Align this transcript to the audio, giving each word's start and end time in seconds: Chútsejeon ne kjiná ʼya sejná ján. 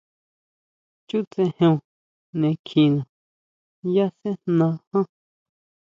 Chútsejeon 1.07 1.77
ne 2.39 2.49
kjiná 2.65 3.03
ʼya 3.85 4.05
sejná 4.19 4.67
ján. 4.93 5.05